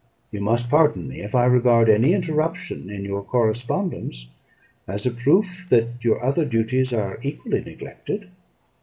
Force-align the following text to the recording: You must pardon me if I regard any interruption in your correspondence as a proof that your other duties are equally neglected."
You 0.31 0.41
must 0.41 0.67
pardon 0.67 1.07
me 1.07 1.21
if 1.21 1.35
I 1.35 1.45
regard 1.45 1.87
any 1.87 2.13
interruption 2.15 2.89
in 2.89 3.05
your 3.05 3.21
correspondence 3.23 4.29
as 4.87 5.05
a 5.05 5.11
proof 5.11 5.67
that 5.69 5.89
your 6.03 6.23
other 6.25 6.43
duties 6.43 6.91
are 6.91 7.19
equally 7.21 7.63
neglected." 7.63 8.27